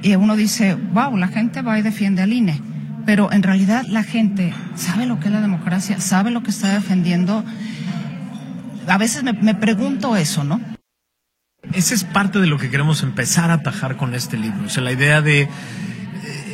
[0.03, 2.61] y uno dice, wow, la gente va y defiende al INE.
[3.07, 6.75] Pero en realidad la gente sabe lo que es la democracia, sabe lo que está
[6.75, 7.43] defendiendo.
[8.87, 10.61] A veces me, me pregunto eso, ¿no?
[11.73, 14.65] Esa es parte de lo que queremos empezar a atajar con este libro.
[14.65, 15.47] O sea, la idea de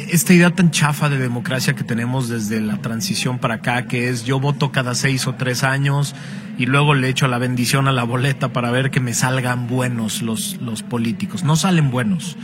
[0.09, 4.23] esta idea tan chafa de democracia que tenemos desde la transición para acá, que es
[4.23, 6.15] yo voto cada seis o tres años
[6.57, 10.21] y luego le echo la bendición a la boleta para ver que me salgan buenos
[10.21, 11.43] los, los políticos.
[11.43, 12.37] No salen buenos.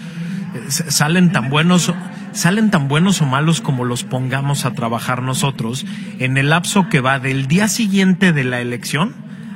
[0.56, 1.93] Eh, salen tan buenos,
[2.34, 5.86] salen tan buenos o malos como los pongamos a trabajar nosotros
[6.19, 9.15] en el lapso que va del día siguiente de la elección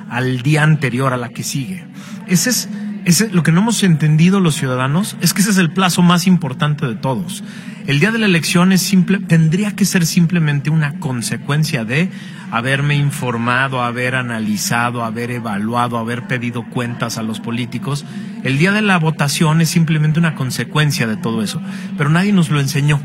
[0.10, 1.86] al día anterior a la que sigue.
[2.28, 2.70] Ese es,
[3.06, 6.28] ese, lo que no hemos entendido los ciudadanos es que ese es el plazo más
[6.28, 7.43] importante de todos.
[7.88, 12.10] El día de la elección es simple, tendría que ser simplemente una consecuencia de
[12.52, 18.06] haberme informado, haber analizado, haber evaluado, haber pedido cuentas a los políticos.
[18.43, 21.62] El día de la votación es simplemente una consecuencia de todo eso,
[21.98, 23.00] pero nadie nos lo enseñó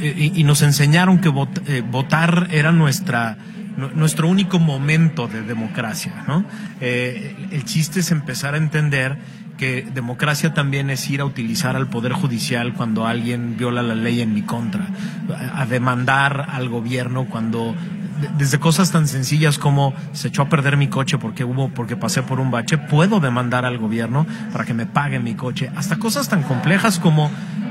[0.00, 1.32] y nos enseñaron que
[1.66, 3.38] eh, votar era nuestra
[3.76, 6.44] nuestro único momento de democracia, ¿no?
[6.80, 9.18] Eh, el chiste es empezar a entender
[9.56, 14.22] que democracia también es ir a utilizar al Poder Judicial cuando alguien viola la ley
[14.22, 14.86] en mi contra,
[15.54, 17.74] a demandar al gobierno cuando
[18.36, 22.22] desde cosas tan sencillas como se echó a perder mi coche porque hubo porque pasé
[22.22, 26.28] por un bache, puedo demandar al gobierno para que me pague mi coche, hasta cosas
[26.28, 27.30] tan complejas como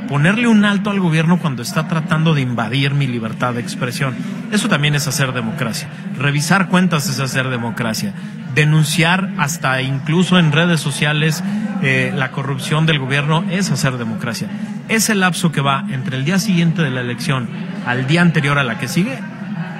[0.09, 4.15] ponerle un alto al gobierno cuando está tratando de invadir mi libertad de expresión.
[4.51, 5.87] Eso también es hacer democracia.
[6.17, 8.13] Revisar cuentas es hacer democracia
[8.53, 11.43] denunciar hasta incluso en redes sociales
[11.81, 14.49] eh, la corrupción del gobierno es hacer democracia.
[14.89, 17.47] Ese lapso que va entre el día siguiente de la elección
[17.85, 19.19] al día anterior a la que sigue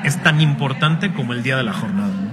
[0.04, 2.29] es tan importante como el día de la jornada.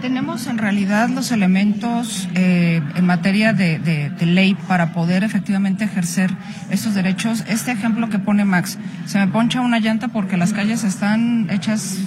[0.00, 6.30] Tenemos en realidad los elementos eh, en materia de, de, ley para poder efectivamente ejercer
[6.70, 7.44] estos derechos.
[7.48, 11.98] Este ejemplo que pone Max, se me poncha una llanta porque las calles están hechas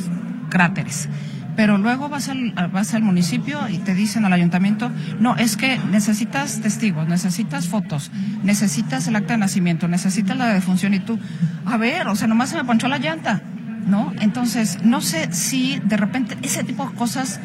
[0.50, 1.10] cráteres
[1.56, 5.78] pero luego vas al, vas al municipio y te dicen al ayuntamiento, no, es que
[5.92, 8.12] necesitas testigos, necesitas fotos,
[8.44, 11.20] necesitas el acta de nacimiento, necesitas la defunción y tú,
[11.66, 13.42] a ver, o sea, nomás se me ponchó la llanta,
[13.86, 14.14] ¿no?
[14.22, 17.40] Entonces, no sé si de repente ese tipo de cosas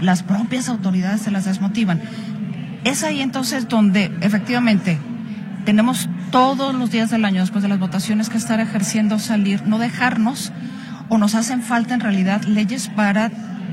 [0.00, 2.00] las propias autoridades se las desmotivan.
[2.84, 4.98] Es ahí entonces donde efectivamente
[5.64, 9.78] tenemos todos los días del año después de las votaciones que estar ejerciendo salir, no
[9.78, 10.52] dejarnos
[11.08, 13.30] o nos hacen falta en realidad leyes para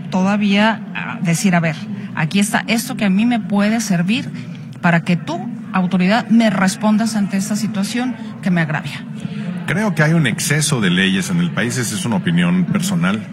[0.09, 1.75] todavía ah, decir, a ver,
[2.15, 4.29] aquí está esto que a mí me puede servir
[4.81, 5.39] para que tú,
[5.73, 9.05] autoridad, me respondas ante esta situación que me agravia.
[9.71, 13.25] Creo que hay un exceso de leyes en el país, esa es una opinión personal,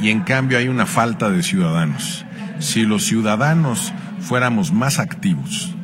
[0.00, 2.24] y en cambio hay una falta de ciudadanos.
[2.60, 5.74] Si los ciudadanos fuéramos más activos,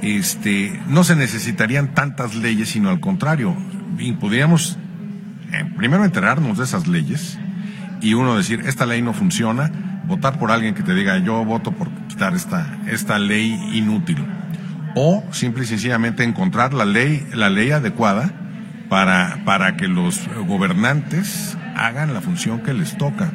[0.00, 3.56] este, no se necesitarían tantas leyes, sino al contrario,
[3.98, 4.78] y podríamos
[5.52, 7.36] eh, primero enterarnos de esas leyes
[8.00, 11.72] y uno decir, esta ley no funciona, votar por alguien que te diga, yo voto
[11.72, 14.24] por quitar esta, esta ley inútil.
[14.94, 18.45] O simple y sencillamente encontrar la ley, la ley adecuada
[18.88, 23.30] para, para que los gobernantes hagan la función que les toca.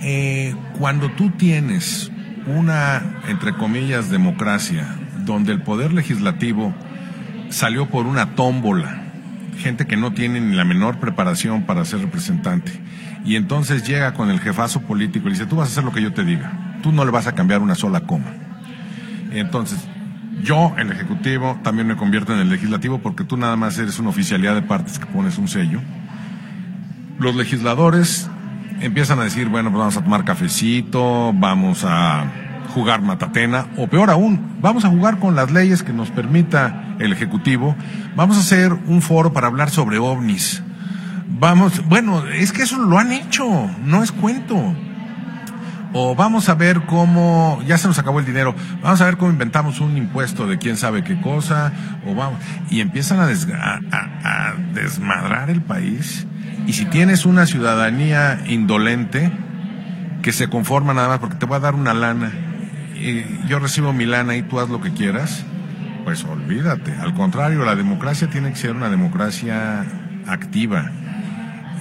[0.00, 2.10] Eh, cuando tú tienes
[2.46, 4.86] una, entre comillas, democracia,
[5.24, 6.74] donde el poder legislativo
[7.50, 9.02] salió por una tómbola,
[9.58, 12.72] gente que no tiene ni la menor preparación para ser representante,
[13.24, 16.02] y entonces llega con el jefazo político y dice, tú vas a hacer lo que
[16.02, 18.32] yo te diga, tú no le vas a cambiar una sola coma.
[19.32, 19.78] Entonces,
[20.42, 24.10] yo, el Ejecutivo, también me convierto en el Legislativo porque tú nada más eres una
[24.10, 25.80] oficialidad de partes que pones un sello.
[27.18, 28.30] Los legisladores
[28.80, 32.24] empiezan a decir, bueno, pues vamos a tomar cafecito, vamos a
[32.74, 37.12] jugar matatena, o peor aún, vamos a jugar con las leyes que nos permita el
[37.12, 37.74] Ejecutivo,
[38.14, 40.62] vamos a hacer un foro para hablar sobre ovnis.
[41.40, 44.74] Vamos, bueno, es que eso lo han hecho, no es cuento
[45.92, 49.30] o vamos a ver cómo, ya se nos acabó el dinero, vamos a ver cómo
[49.30, 51.72] inventamos un impuesto de quién sabe qué cosa,
[52.06, 56.26] o vamos, y empiezan a, a, desmadrar el país.
[56.66, 59.32] Y si tienes una ciudadanía indolente,
[60.22, 62.32] que se conforma nada más porque te voy a dar una lana,
[62.94, 65.44] y yo recibo mi lana y tú haz lo que quieras,
[66.04, 66.92] pues olvídate.
[66.94, 69.84] Al contrario, la democracia tiene que ser una democracia
[70.26, 70.90] activa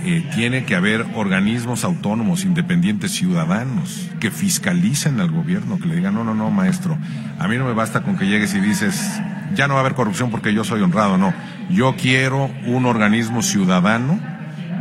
[0.04, 6.14] eh, tiene que haber organismos autónomos, independientes, ciudadanos, que fiscalicen al gobierno, que le digan,
[6.14, 6.98] no, no, no, maestro,
[7.40, 9.20] a mí no me basta con que llegues y dices,
[9.56, 11.34] ya no va a haber corrupción porque yo soy honrado, no.
[11.70, 14.20] Yo quiero un organismo ciudadano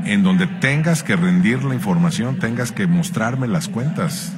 [0.05, 4.33] en donde tengas que rendir la información, tengas que mostrarme las cuentas.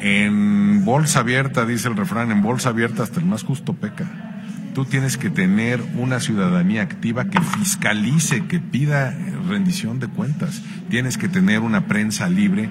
[0.00, 4.29] En bolsa abierta, dice el refrán, en bolsa abierta hasta el más justo peca
[4.74, 9.16] tú tienes que tener una ciudadanía activa que fiscalice, que pida
[9.48, 10.62] rendición de cuentas.
[10.88, 12.68] Tienes que tener una prensa libre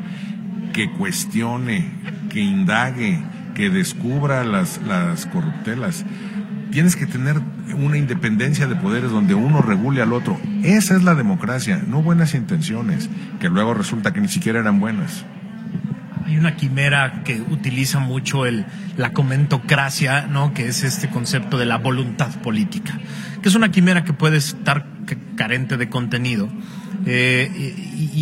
[0.73, 1.91] que cuestione,
[2.29, 3.21] que indague,
[3.55, 6.05] que descubra las, las corruptelas.
[6.71, 7.41] Tienes que tener
[7.77, 10.39] una independencia de poderes donde uno regule al otro.
[10.63, 13.09] Esa es la democracia, no buenas intenciones,
[13.39, 15.25] que luego resulta que ni siquiera eran buenas.
[16.29, 18.63] Hay una quimera que utiliza mucho el,
[18.97, 20.53] la comentocracia, ¿no?
[20.53, 22.99] que es este concepto de la voluntad política,
[23.41, 24.85] que es una quimera que puede estar
[25.35, 26.47] carente de contenido.
[27.07, 27.49] Eh,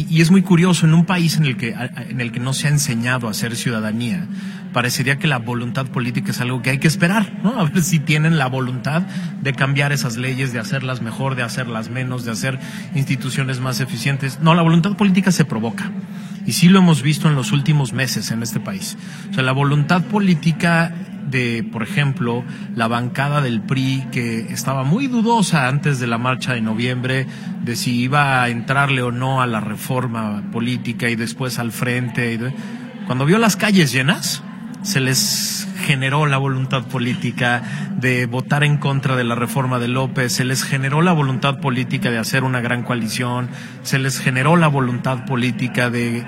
[0.10, 1.76] y, es muy curioso, en un país en el, que,
[2.10, 4.26] en el que no se ha enseñado a hacer ciudadanía,
[4.72, 7.60] parecería que la voluntad política es algo que hay que esperar, ¿no?
[7.60, 9.02] A ver si tienen la voluntad
[9.42, 12.58] de cambiar esas leyes, de hacerlas mejor, de hacerlas menos, de hacer
[12.96, 14.40] instituciones más eficientes.
[14.40, 15.92] No, la voluntad política se provoca.
[16.48, 18.98] Y sí lo hemos visto en los últimos meses en este país.
[19.30, 20.96] O sea, la voluntad política
[21.30, 26.54] de, por ejemplo, la bancada del PRI, que estaba muy dudosa antes de la marcha
[26.54, 27.28] de noviembre
[27.64, 32.40] de si iba a entrarle o no a la reforma política y después al frente.
[33.06, 34.42] Cuando vio las calles llenas,
[34.84, 37.62] se les generó la voluntad política
[37.98, 42.12] de votar en contra de la reforma de López, se les generó la voluntad política
[42.12, 43.50] de hacer una gran coalición,
[43.84, 46.26] se les generó la voluntad política de,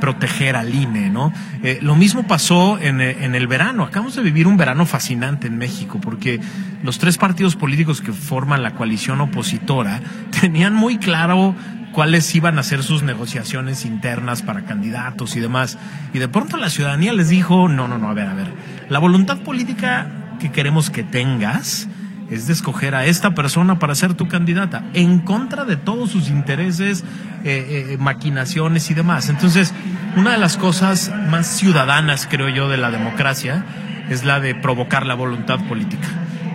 [0.00, 1.32] proteger al INE, ¿no?
[1.62, 3.82] Eh, lo mismo pasó en el verano.
[3.82, 6.40] Acabamos de vivir un verano fascinante en México porque
[6.82, 10.00] los tres partidos políticos que forman la coalición opositora
[10.40, 11.54] tenían muy claro
[11.92, 15.78] cuáles iban a ser sus negociaciones internas para candidatos y demás.
[16.12, 18.48] Y de pronto la ciudadanía les dijo, no, no, no, a ver, a ver,
[18.92, 21.88] la voluntad política que queremos que tengas
[22.30, 26.28] es de escoger a esta persona para ser tu candidata, en contra de todos sus
[26.28, 27.02] intereses,
[27.42, 29.30] eh, eh, maquinaciones y demás.
[29.30, 29.72] Entonces,
[30.14, 33.64] una de las cosas más ciudadanas, creo yo, de la democracia
[34.10, 36.08] es la de provocar la voluntad política,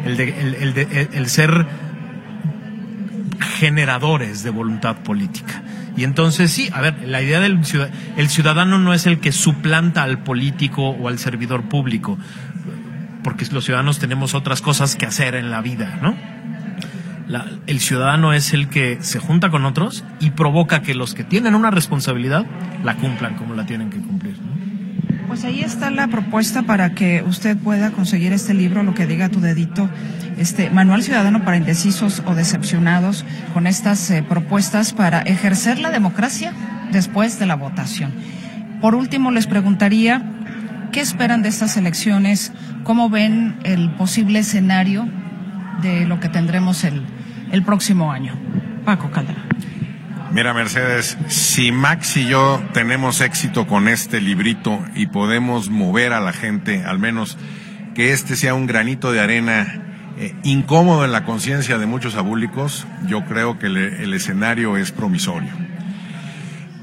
[0.05, 1.65] el, de, el, el, el ser
[3.57, 5.63] generadores de voluntad política.
[5.97, 9.31] Y entonces sí, a ver, la idea del ciudadano, el ciudadano no es el que
[9.31, 12.17] suplanta al político o al servidor público,
[13.23, 16.15] porque los ciudadanos tenemos otras cosas que hacer en la vida, ¿no?
[17.65, 21.55] el ciudadano es el que se junta con otros y provoca que los que tienen
[21.55, 22.45] una responsabilidad
[22.83, 24.37] la cumplan como la tienen que cumplir.
[25.27, 29.27] Pues ahí está la propuesta para que usted pueda conseguir este libro, lo que diga
[29.27, 29.89] tu dedito,
[30.37, 36.53] este Manual Ciudadano para Indecisos o Decepcionados, con estas eh, propuestas para ejercer la democracia
[36.91, 38.13] después de la votación.
[38.81, 40.21] Por último, les preguntaría,
[40.91, 42.53] ¿qué esperan de estas elecciones?
[42.83, 45.07] ¿Cómo ven el posible escenario
[45.81, 47.03] de lo que tendremos el,
[47.51, 48.35] el próximo año?
[48.85, 49.47] Paco Calderón.
[50.31, 56.19] Mira, Mercedes, si Max y yo tenemos éxito con este librito y podemos mover a
[56.19, 57.37] la gente, al menos
[57.95, 62.87] que este sea un granito de arena eh, incómodo en la conciencia de muchos abúlicos,
[63.07, 65.51] yo creo que el escenario es promisorio.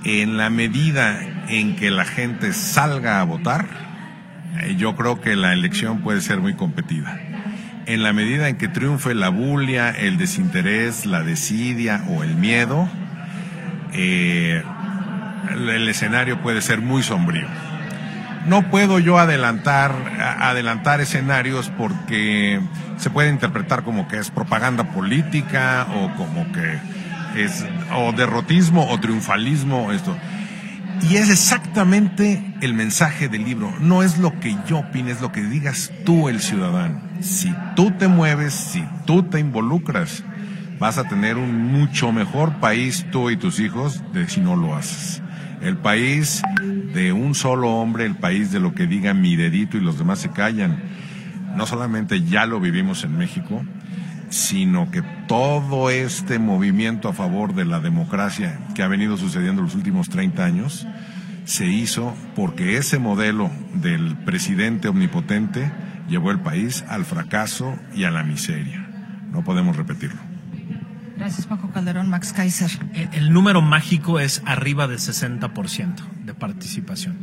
[0.05, 3.66] En la medida en que la gente salga a votar,
[4.61, 7.18] eh, yo creo que la elección puede ser muy competida.
[7.87, 12.89] En la medida en que triunfe la bulia, el desinterés, la desidia o el miedo,
[13.93, 14.62] eh,
[15.51, 17.47] el, escenario puede ser muy sombrío.
[18.47, 19.95] No puedo yo adelantar,
[20.40, 22.61] adelantar escenarios porque
[22.99, 26.78] se puede interpretar como que es propaganda política o como que
[27.42, 27.64] es
[27.97, 30.16] o derrotismo o triunfalismo esto.
[31.03, 33.72] Y es exactamente el mensaje del libro.
[33.80, 37.03] No es lo que yo opine, es lo que digas tú, el ciudadano.
[37.20, 40.22] Si tú te mueves, si tú te involucras,
[40.78, 44.76] vas a tener un mucho mejor país tú y tus hijos de si no lo
[44.76, 45.24] haces.
[45.65, 46.43] El país
[46.93, 50.19] de un solo hombre, el país de lo que diga mi dedito y los demás
[50.19, 50.83] se callan.
[51.57, 53.65] No solamente ya lo vivimos en México,
[54.29, 59.75] sino que todo este movimiento a favor de la democracia que ha venido sucediendo los
[59.75, 60.87] últimos 30 años
[61.47, 65.73] se hizo porque ese modelo del presidente omnipotente
[66.11, 68.87] llevó el país al fracaso y a la miseria.
[69.31, 70.34] No podemos repetirlo.
[71.17, 72.11] Gracias, Paco Calderón.
[72.11, 72.71] Max Kaiser.
[73.12, 75.95] El, número mágico es arriba del 60%
[76.25, 77.17] de participación.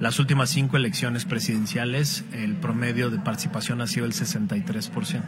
[0.00, 5.22] Las últimas cinco elecciones presidenciales, el promedio de participación ha sido el 63%.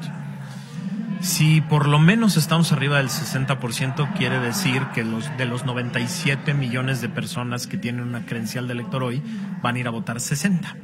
[1.21, 6.55] Si por lo menos estamos arriba del 60%, quiere decir que los, de los 97
[6.55, 9.23] millones de personas que tienen una credencial de elector hoy,
[9.63, 10.77] van a ir a votar 60.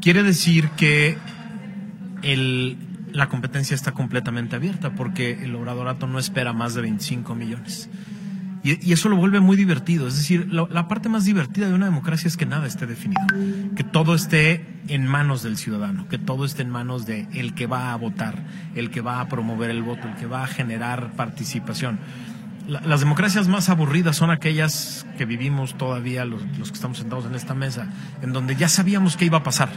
[0.00, 1.16] Quiere decir que
[2.22, 2.76] el,
[3.12, 7.88] la competencia está completamente abierta porque el obradorato no espera más de 25 millones.
[8.62, 10.06] Y, eso lo vuelve muy divertido.
[10.06, 13.22] Es decir, la parte más divertida de una democracia es que nada esté definido,
[13.74, 17.66] que todo esté en manos del ciudadano, que todo esté en manos de el que
[17.66, 18.44] va a votar,
[18.74, 22.00] el que va a promover el voto, el que va a generar participación.
[22.68, 27.34] las democracias más aburridas son aquellas que vivimos todavía los, los que estamos sentados en
[27.34, 27.88] esta mesa,
[28.22, 29.70] en donde ya sabíamos qué iba a pasar.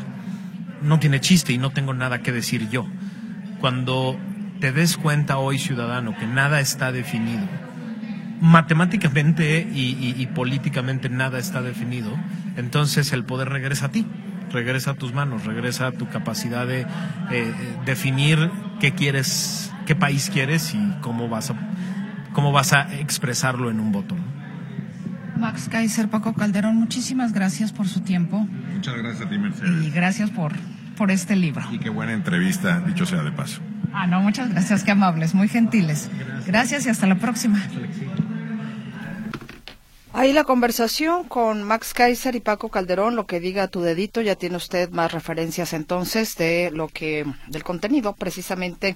[0.81, 2.85] No tiene chiste y no tengo nada que decir yo
[3.63, 4.19] cuando
[4.59, 7.47] te des cuenta hoy, ciudadano, que nada está definido,
[8.41, 12.11] matemáticamente y, políticamente nada está definido,
[12.57, 14.05] entonces el poder regresa a ti,
[14.51, 16.85] regresa a tus manos, regresa a tu capacidad de
[17.31, 17.53] eh,
[17.85, 18.51] definir
[18.81, 21.55] qué quieres, qué país quieres y cómo vas a,
[22.33, 24.17] cómo vas a expresarlo en un voto.
[25.37, 28.45] Max Kaiser, Paco Calderón, muchísimas gracias por su tiempo.
[28.73, 29.85] Muchas gracias a ti, Mercedes.
[29.85, 30.51] Y gracias por
[30.97, 31.63] por este libro.
[31.71, 33.61] Y qué buena entrevista, dicho sea de paso.
[33.93, 36.09] Ah, no, muchas gracias, qué amables, muy gentiles.
[36.45, 37.61] Gracias, y hasta la próxima.
[40.13, 44.35] Ahí la conversación con Max Kaiser y Paco Calderón, lo que diga tu dedito, ya
[44.35, 48.95] tiene usted más referencias entonces de lo que, del contenido precisamente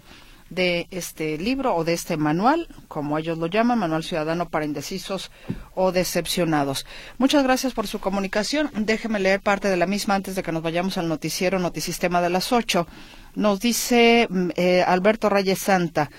[0.49, 5.31] de este libro o de este manual, como ellos lo llaman, Manual Ciudadano para Indecisos
[5.75, 6.85] o Decepcionados.
[7.17, 8.69] Muchas gracias por su comunicación.
[8.73, 12.29] Déjeme leer parte de la misma antes de que nos vayamos al noticiero Notisistema de
[12.29, 12.87] las ocho.
[13.35, 16.09] Nos dice mm, eh, Alberto Reyes Santa.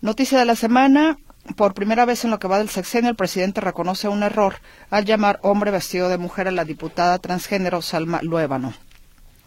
[0.00, 1.18] Noticia de la semana.
[1.56, 4.56] Por primera vez en lo que va del sexenio, el presidente reconoce un error
[4.88, 8.72] al llamar hombre vestido de mujer a la diputada transgénero Salma Luébano.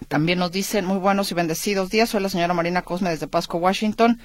[0.08, 2.10] También nos dicen muy buenos y bendecidos días.
[2.10, 4.20] Soy la señora Marina Cosme desde Pasco, Washington.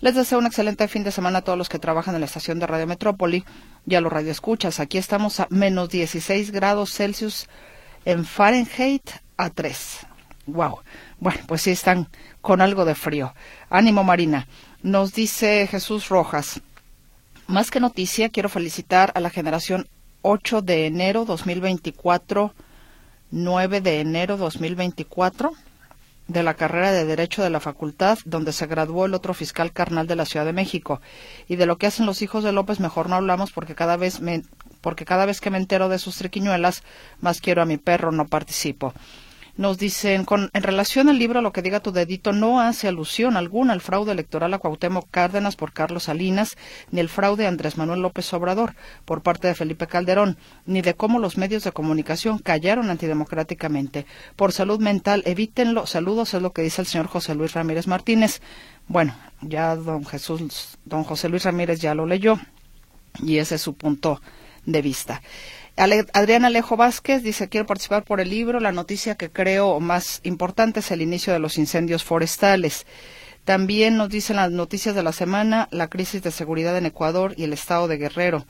[0.00, 2.58] Les deseo un excelente fin de semana a todos los que trabajan en la estación
[2.58, 3.44] de Radio Metrópoli
[3.86, 4.78] y a los radioescuchas.
[4.78, 7.48] Aquí estamos a menos 16 grados Celsius
[8.04, 10.06] en Fahrenheit a 3.
[10.46, 10.80] Wow.
[11.18, 12.08] Bueno, pues sí están
[12.40, 13.34] con algo de frío.
[13.68, 14.46] Ánimo, Marina.
[14.82, 16.60] Nos dice Jesús Rojas.
[17.48, 19.88] Más que noticia, quiero felicitar a la generación
[20.22, 22.54] 8 de enero 2024
[23.30, 25.52] 9 de enero 2024
[26.28, 30.06] de la carrera de Derecho de la Facultad, donde se graduó el otro fiscal carnal
[30.06, 31.00] de la Ciudad de México.
[31.48, 34.20] Y de lo que hacen los hijos de López mejor no hablamos porque cada vez
[34.80, 36.82] porque cada vez que me entero de sus triquiñuelas,
[37.20, 38.92] más quiero a mi perro, no participo.
[39.56, 43.36] Nos dicen, con, en relación al libro Lo que diga tu dedito, no hace alusión
[43.36, 46.56] alguna al fraude electoral a Cuauhtémoc Cárdenas por Carlos Salinas,
[46.90, 50.36] ni el fraude a Andrés Manuel López Obrador por parte de Felipe Calderón,
[50.66, 54.04] ni de cómo los medios de comunicación callaron antidemocráticamente.
[54.36, 55.86] Por salud mental, evítenlo.
[55.86, 58.42] Saludos, es lo que dice el señor José Luis Ramírez Martínez.
[58.88, 62.38] Bueno, ya don Jesús, don José Luis Ramírez ya lo leyó
[63.22, 64.20] y ese es su punto
[64.64, 65.22] de vista.
[65.76, 68.60] Adrián Alejo Vázquez dice, quiero participar por el libro.
[68.60, 72.86] La noticia que creo más importante es el inicio de los incendios forestales.
[73.44, 77.44] También nos dicen las noticias de la semana, la crisis de seguridad en Ecuador y
[77.44, 78.46] el estado de Guerrero.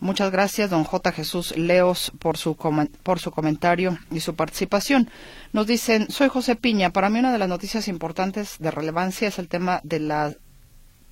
[0.00, 1.12] Muchas gracias, don J.
[1.12, 2.56] Jesús Leos, por su,
[3.02, 5.08] por su comentario y su participación.
[5.54, 6.90] Nos dicen, soy José Piña.
[6.90, 10.34] Para mí una de las noticias importantes de relevancia es el tema de la,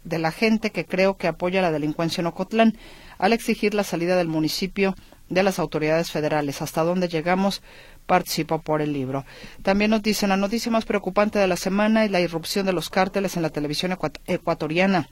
[0.05, 2.77] de la gente que creo que apoya la delincuencia en Ocotlán
[3.17, 4.95] al exigir la salida del municipio
[5.29, 6.63] de las autoridades federales.
[6.63, 7.63] Hasta dónde llegamos
[8.07, 9.25] participó por el libro.
[9.63, 12.91] También nos dicen la noticia más preocupante de la semana es la irrupción de los
[12.91, 13.97] cárteles en la televisión
[14.27, 15.09] ecuatoriana.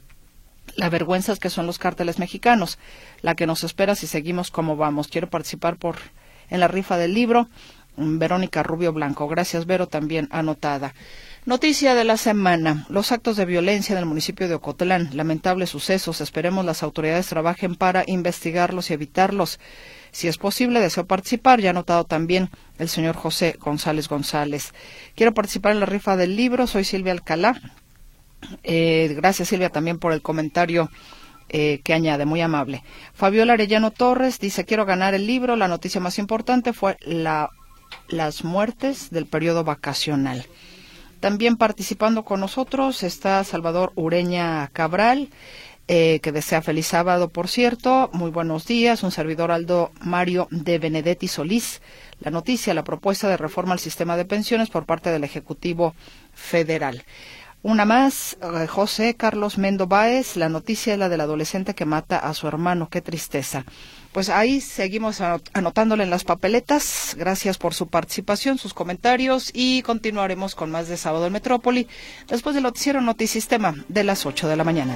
[0.75, 2.79] La vergüenza es que son los cárteles mexicanos,
[3.21, 5.07] la que nos espera si seguimos como vamos.
[5.07, 5.97] Quiero participar por
[6.49, 7.49] en la rifa del libro.
[7.95, 9.27] Verónica Rubio Blanco.
[9.27, 10.93] Gracias, Vero, también anotada.
[11.45, 12.85] Noticia de la semana.
[12.87, 15.09] Los actos de violencia en el municipio de Ocotlán.
[15.11, 16.21] Lamentables sucesos.
[16.21, 19.59] Esperemos las autoridades trabajen para investigarlos y evitarlos.
[20.11, 21.59] Si es posible, deseo participar.
[21.59, 24.73] Ya ha notado también el señor José González González.
[25.15, 26.65] Quiero participar en la rifa del libro.
[26.65, 27.59] Soy Silvia Alcalá.
[28.63, 30.89] Eh, gracias, Silvia, también por el comentario.
[31.49, 32.85] Eh, que añade, muy amable.
[33.13, 35.57] Fabiola Arellano Torres dice, quiero ganar el libro.
[35.57, 37.49] La noticia más importante fue la,
[38.07, 40.47] las muertes del periodo vacacional.
[41.23, 45.29] También participando con nosotros está Salvador Ureña Cabral.
[45.87, 48.09] Eh, que desea feliz sábado, por cierto.
[48.11, 49.03] Muy buenos días.
[49.03, 51.81] Un servidor Aldo Mario de Benedetti Solís.
[52.19, 55.95] La noticia, la propuesta de reforma al sistema de pensiones por parte del Ejecutivo
[56.33, 57.05] Federal.
[57.61, 62.17] Una más, eh, José Carlos Mendo Báez, la noticia es la del adolescente que mata
[62.17, 62.89] a su hermano.
[62.89, 63.63] Qué tristeza.
[64.13, 65.21] Pues ahí seguimos
[65.53, 67.15] anotándole en las papeletas.
[67.17, 71.87] Gracias por su participación, sus comentarios y continuaremos con más de Sábado en Metrópoli
[72.27, 74.95] después del noticiero Notisistema de las 8 de la mañana.